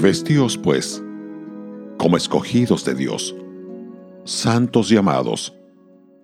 [0.00, 1.02] Vestíos, pues,
[1.98, 3.34] como escogidos de Dios,
[4.24, 5.54] santos y amados,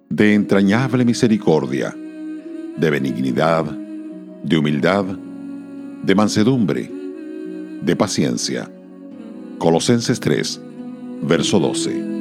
[0.08, 1.94] de entrañable misericordia,
[2.76, 6.90] de benignidad, de humildad, de mansedumbre,
[7.82, 8.70] de paciencia.
[9.58, 10.60] Colosenses 3,
[11.22, 12.13] verso 12.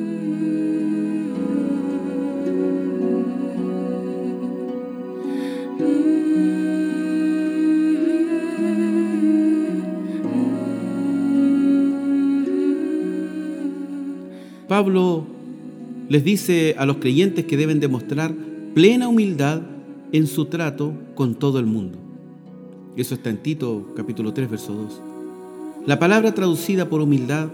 [14.73, 15.23] Pablo
[16.09, 18.33] les dice a los creyentes que deben demostrar
[18.73, 19.61] plena humildad
[20.11, 22.00] en su trato con todo el mundo.
[22.95, 25.01] Eso está en Tito capítulo 3, verso 2.
[25.86, 27.50] La palabra traducida por humildad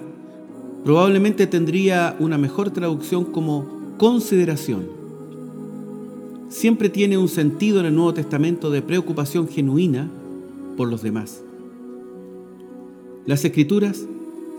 [0.85, 3.65] probablemente tendría una mejor traducción como
[3.97, 4.87] consideración.
[6.47, 10.09] Siempre tiene un sentido en el Nuevo Testamento de preocupación genuina
[10.77, 11.41] por los demás.
[13.25, 14.07] Las escrituras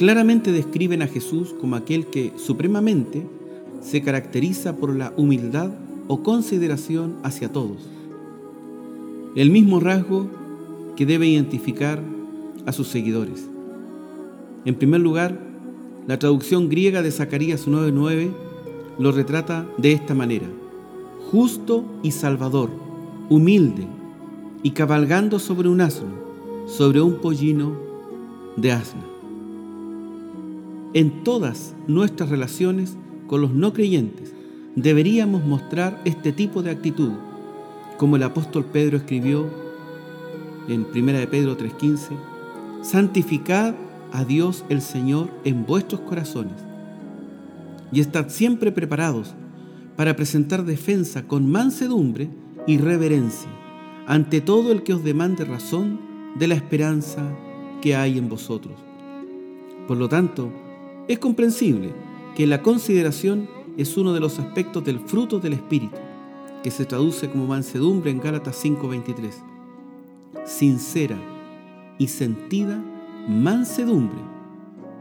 [0.01, 3.27] claramente describen a Jesús como aquel que supremamente
[3.83, 5.73] se caracteriza por la humildad
[6.09, 7.87] o consideración hacia todos.
[9.37, 10.27] El mismo rasgo
[10.97, 12.01] que debe identificar
[12.65, 13.47] a sus seguidores.
[14.65, 15.39] En primer lugar,
[16.07, 18.31] la traducción griega de Zacarías 9:9
[18.99, 20.47] lo retrata de esta manera:
[21.31, 22.71] justo y salvador,
[23.29, 23.87] humilde
[24.63, 26.09] y cabalgando sobre un asno,
[26.67, 27.77] sobre un pollino
[28.57, 29.10] de asna
[30.95, 32.97] en todas nuestras relaciones
[33.27, 34.35] con los no creyentes
[34.75, 37.13] deberíamos mostrar este tipo de actitud,
[37.99, 39.49] como el apóstol Pedro escribió
[40.69, 42.17] en 1 de Pedro 3:15,
[42.83, 43.75] santificad
[44.13, 46.65] a Dios el Señor en vuestros corazones
[47.93, 49.35] y estad siempre preparados
[49.97, 52.31] para presentar defensa con mansedumbre
[52.67, 53.51] y reverencia
[54.07, 56.01] ante todo el que os demande razón
[56.39, 57.23] de la esperanza
[57.81, 58.75] que hay en vosotros.
[59.87, 60.53] Por lo tanto,
[61.11, 61.93] es comprensible
[62.37, 65.97] que la consideración es uno de los aspectos del fruto del Espíritu,
[66.63, 69.43] que se traduce como mansedumbre en Gálatas 5:23.
[70.45, 71.17] Sincera
[71.99, 72.81] y sentida
[73.29, 74.21] mansedumbre,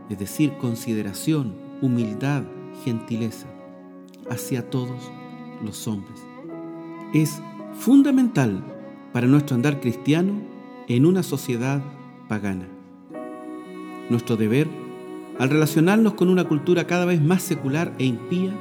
[0.09, 2.42] es decir, consideración, humildad,
[2.84, 3.46] gentileza
[4.31, 5.12] hacia todos
[5.64, 6.19] los hombres.
[7.14, 7.40] Es
[7.75, 8.64] fundamental
[9.14, 10.42] para nuestro andar cristiano
[10.88, 11.84] en una sociedad
[12.28, 12.68] pagana.
[14.09, 14.88] Nuestro deber
[15.39, 18.53] al relacionarnos con una cultura cada vez más secular e impía,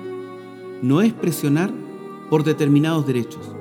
[0.80, 1.72] no es presionar
[2.30, 3.54] por determinados derechos,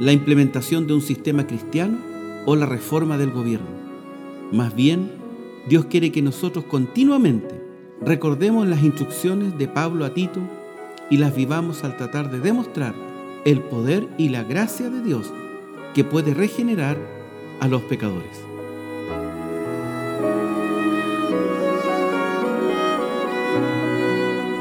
[0.00, 1.98] la implementación de un sistema cristiano
[2.46, 3.68] o la reforma del gobierno.
[4.50, 5.10] Más bien,
[5.68, 7.62] Dios quiere que nosotros continuamente
[8.00, 10.40] recordemos las instrucciones de Pablo a Tito
[11.10, 12.94] y las vivamos al tratar de demostrar
[13.44, 15.30] el poder y la gracia de Dios
[15.94, 16.96] que puede regenerar
[17.60, 18.48] a los pecadores.